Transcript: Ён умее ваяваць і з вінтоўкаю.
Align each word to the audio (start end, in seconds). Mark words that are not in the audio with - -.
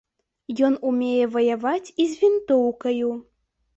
Ён 0.69 0.77
умее 0.91 1.27
ваяваць 1.35 1.93
і 2.01 2.11
з 2.15 2.21
вінтоўкаю. 2.25 3.11